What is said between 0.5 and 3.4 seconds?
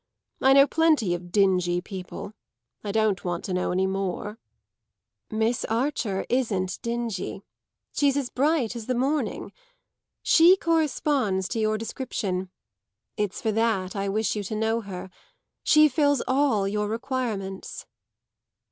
know plenty of dingy people; I don't